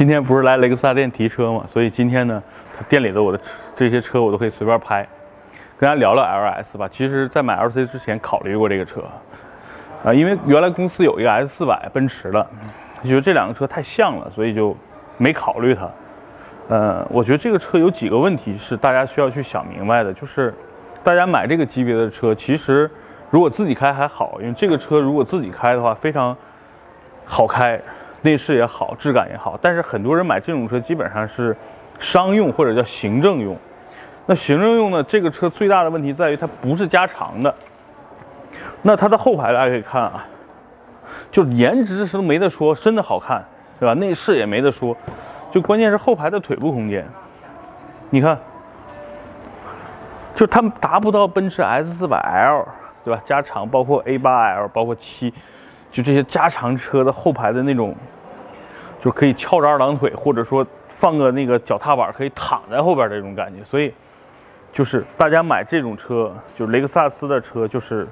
[0.00, 2.42] 今天不是来雷克萨斯店提车嘛，所以今天呢，
[2.74, 3.38] 他店里的我的
[3.76, 5.06] 这些车我都可以随便拍，
[5.76, 6.88] 跟大家聊聊 LS 吧。
[6.88, 9.02] 其实，在买 LC 之前考虑过这个车，
[10.02, 12.46] 啊，因为原来公司有一个 S 四百奔驰的，
[13.04, 14.74] 觉得这两个车太像了，所以就
[15.18, 15.86] 没考虑它。
[16.68, 20.54] 呃，我觉得这个车有几个问题是大家需要去想明白的，就是
[21.02, 22.90] 大家买这个级别的车，其实
[23.28, 26.34] 如果自己开还好，因为这个车如果自己开的话非常
[27.26, 27.78] 好开。
[28.22, 31.56] 内饰也好，质感也好，但是很多人买这种车基本上是
[31.98, 33.56] 商用或者叫行政用。
[34.26, 35.02] 那行政用呢？
[35.02, 37.52] 这个车最大的问题在于它不是加长的。
[38.82, 40.24] 那它的后排大家可以看啊，
[41.32, 43.44] 就颜值是没得说，真的好看，
[43.80, 43.94] 对吧？
[43.94, 44.96] 内饰也没得说，
[45.50, 47.04] 就关键是后排的腿部空间。
[48.10, 48.38] 你看，
[50.34, 52.64] 就它达不到奔驰 S400L，
[53.04, 53.20] 对吧？
[53.24, 55.32] 加长，包括 A8L，包括七。
[55.90, 57.94] 就这些加长车的后排的那种，
[58.98, 63.64] 就可以翘着二郎腿，或者说放个那个脚踏板可以躺在后边这种感觉。
[63.64, 63.92] 所以，
[64.72, 68.06] 就是大家买这种车，就是雷克萨斯的车，就是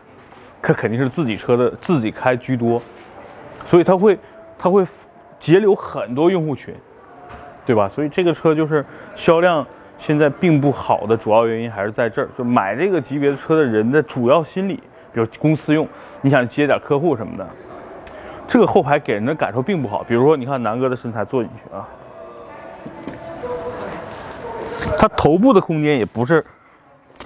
[0.61, 2.83] 它肯定是自己车的自己开居多，
[3.65, 4.19] 所以它会
[4.59, 4.85] 它会
[5.39, 6.75] 截留很多用户群，
[7.65, 7.89] 对吧？
[7.89, 9.65] 所以这个车就是销量
[9.97, 14.75] 现在并不好的主要原因还是在这儿，就买这个级别的车的人的主要心理，
[15.13, 15.87] 比如公司用，
[16.23, 17.47] 你想接点客户什么的。
[18.49, 21.87] 这个后排给人的感受并不好，比如说，你看南哥的身材坐进去啊，
[24.99, 26.43] 他头部的空间也不是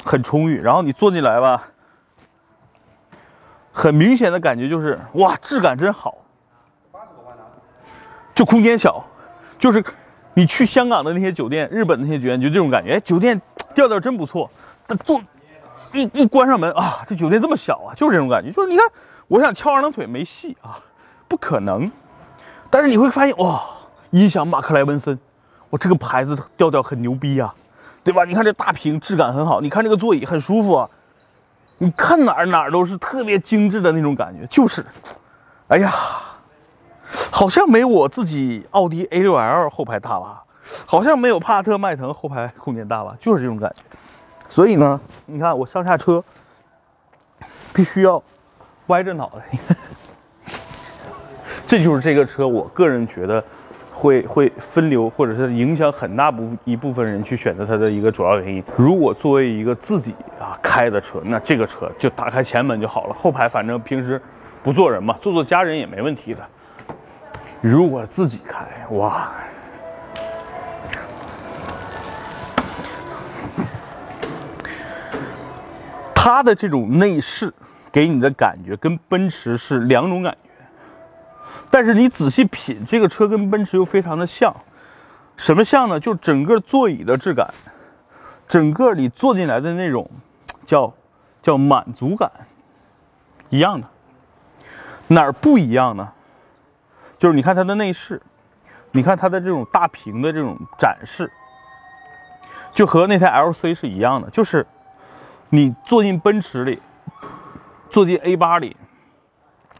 [0.04, 1.68] 很充裕，然后你坐进来吧，
[3.72, 6.18] 很明显的感觉就是哇，质感真好，
[8.34, 9.04] 就空间小，
[9.60, 9.82] 就是
[10.34, 13.40] 你去香港的那些酒店、日本那些酒店就这种感觉，哎，酒店
[13.76, 14.50] 调调真不错，
[14.88, 15.20] 但坐
[15.92, 18.84] 一一关上门啊，这酒店这么小啊，就是这种感觉，就是你看，
[19.28, 20.80] 我想翘二郎腿没戏啊。
[21.32, 21.90] 不可能，
[22.68, 23.58] 但是你会发现哇，
[24.10, 25.18] 音响马克莱文森，
[25.70, 27.50] 我这个牌子调调很牛逼呀，
[28.04, 28.22] 对吧？
[28.26, 30.90] 你看这大屏质感很好，你看这个座椅很舒服啊，
[31.78, 34.84] 你看哪儿哪儿都是特别精致的那种感觉，就是，
[35.68, 35.90] 哎呀，
[37.30, 40.42] 好像没我自己奥迪 A6L 后排大吧，
[40.84, 43.96] 好像没有帕萨特迈腾后排空间大吧，就是这种感觉。
[44.50, 46.22] 所以呢，你看我上下车
[47.72, 48.22] 必须要
[48.88, 49.58] 歪着脑袋。
[51.72, 53.42] 这就是这个车，我个人觉得
[53.90, 58.62] 会会分流，或者是影响很大部一部分人去选择它的一个主要原因。
[58.76, 64.20] 如果作为一个自己啊开的车，那这个车就打开前门就好了，后排反正平时
[64.62, 66.46] 不坐人嘛，坐坐家人也没问题的。
[67.62, 69.32] 如果自己开，哇，
[76.14, 77.50] 它的这种内饰
[77.90, 80.51] 给你的感觉跟奔驰是两种感觉。
[81.70, 84.54] 但是你仔细品，这个车跟奔驰又非常的像，
[85.36, 85.98] 什么像呢？
[85.98, 87.52] 就整个座椅的质感，
[88.46, 90.10] 整个你坐进来的那种
[90.64, 90.92] 叫
[91.40, 92.30] 叫满足感
[93.48, 93.86] 一样的。
[95.08, 96.12] 哪儿不一样呢？
[97.18, 98.20] 就是你看它的内饰，
[98.92, 101.30] 你看它的这种大屏的这种展示，
[102.72, 104.66] 就和那台 LC 是一样的，就是
[105.50, 106.80] 你坐进奔驰里，
[107.90, 108.76] 坐进 A 八里，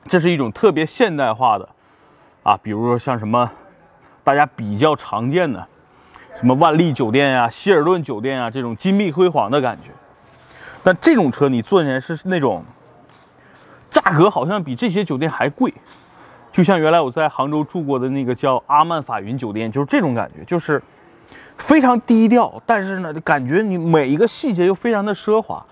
[0.09, 1.69] 这是一种特别现代化的。
[2.43, 3.51] 啊，比如说像什么，
[4.25, 5.65] 大家比较常见的，
[6.37, 9.91] 什么万丽酒店呀、希尔顿酒店啊，这种金碧辉煌的感觉。
[10.83, 12.65] 但这种车你坐起来是那种，
[13.89, 15.73] 价格好像比这些酒店还贵。
[16.51, 20.83] 就像原来我在杭州住过的那个叫阿曼法云酒店，就是这种感觉，就是
[21.57, 25.65] 非常低调，但是呢，感觉你每一个细节又非常的奢华。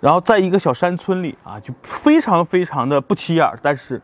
[0.00, 4.00] 然后在一个小山村里啊，就非常非常的不起眼，但是。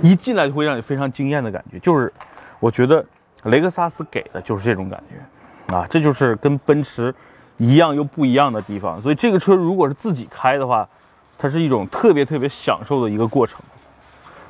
[0.00, 2.10] 一进来就会让你非常惊艳的感觉，就是
[2.58, 3.04] 我觉得
[3.42, 7.14] 雷克萨斯给的就是这种感觉啊，这就是跟奔驰
[7.58, 8.98] 一样又不一样的地方。
[8.98, 10.88] 所以这个车如果是自己开的话，
[11.36, 13.60] 它是一种特别特别享受的一个过程。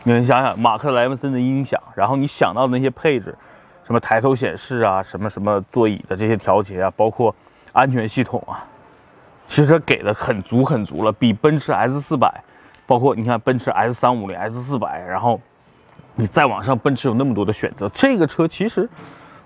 [0.05, 3.37] 你们想想马克莱文森的音响，然后你想到的那些配置，
[3.84, 7.35] 什么抬头显示啊，什么什么座椅的这些调节啊，包括
[7.73, 8.64] 安全系统啊，
[9.46, 12.43] 其实给的很足很足了，比奔驰 S 四百。
[12.87, 15.41] 包括你看奔驰 S 三五零、S 四百，然后
[16.17, 17.88] 你再往上，奔驰有那么多的选择。
[17.88, 18.87] 这个车其实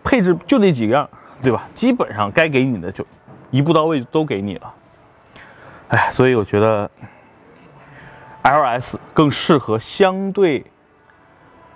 [0.02, 1.08] 配置就那几个样，
[1.40, 1.64] 对吧？
[1.72, 3.06] 基本上该给你的就
[3.52, 4.74] 一步到位都给你了。
[5.90, 6.90] 哎，所以我觉得
[8.42, 10.66] LS 更适合相对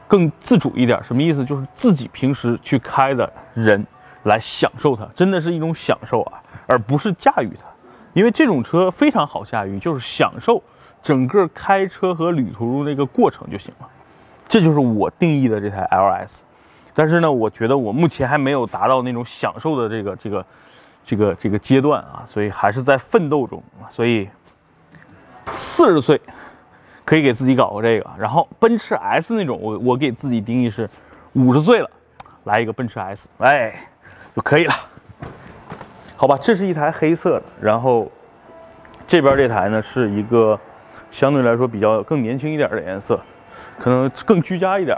[0.09, 1.01] 更自主一点。
[1.05, 1.45] 什么意思？
[1.45, 3.87] 就是自己平时去开的人
[4.25, 7.69] 来享受它，真的是一种享受啊，而不是驾驭它。
[8.13, 10.63] 因为这种车非常好驾驭，就是享受。
[11.03, 13.89] 整个开车和旅途那个过程就行了，
[14.47, 16.43] 这就是我定义的这台 LS。
[16.95, 20.47] 但是呢，我觉得我目前还没有达到那种享受的这个这个
[21.05, 23.61] 这个这个阶段啊，所以还是在奋斗中。
[23.91, 24.29] 所以
[25.51, 26.21] 四十岁
[27.05, 30.89] 可以给自己搞个这个，然后奔驰 S 那种，我我给自己定义是
[31.33, 31.91] 五十岁了，
[32.45, 33.75] 来一个奔驰 S，哎，
[34.37, 34.75] 就可以了。
[36.23, 38.09] 好吧，这是一台黑色的，然后
[39.09, 40.57] 这边这台呢是一个
[41.11, 43.19] 相对来说比较更年轻一点的颜色，
[43.77, 44.97] 可能更居家一点。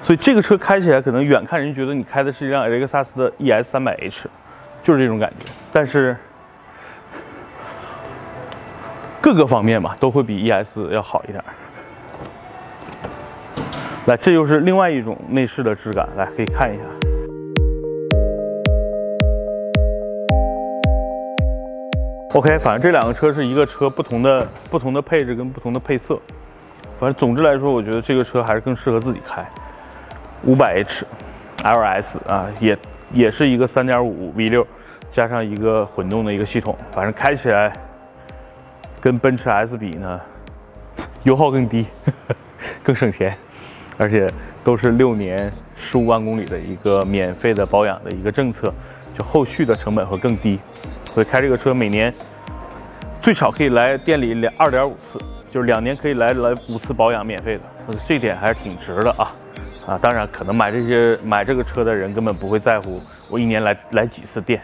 [0.00, 4.26] 所以这个车开起来可能远看人觉得你开的是一辆雷克萨斯的 ES 三百 H，
[4.80, 5.44] 就是这种感觉。
[5.70, 6.16] 但是
[9.20, 11.44] 各个方面吧都会比 ES 要好一点。
[14.06, 16.84] 来，这就是另外一种内饰的质感，来可以看一下。
[22.34, 26.18] OK，反正这两个车是一个车不同的不同的配置跟不同的配色，
[26.98, 29.46] 反正总之来说，我觉得这个车还是更适合自己开。
[30.44, 31.04] 五百 H
[31.62, 32.78] LS 啊，也
[33.12, 34.66] 也是一个三点五 V 六
[35.10, 37.70] 加上一个混动的一个系统，反正开起来
[38.98, 40.18] 跟奔驰 S 比呢，
[41.24, 41.84] 油耗更低，
[42.82, 43.36] 更省钱，
[43.98, 44.32] 而且
[44.64, 48.72] 都是六年十五万公里的一个免费的保养的一个政策，
[49.12, 50.58] 就后续的成本会更低。
[51.14, 52.12] 所以开这个车每年
[53.20, 55.20] 最少可以来店里两二点五次，
[55.50, 59.32] 就是两年可以来来五次保养免费的，这点还是挺值的啊
[59.86, 59.98] 啊！
[59.98, 64.62] 当然，可能买这些买这个车的人根本不会在乎我一年来来几次店。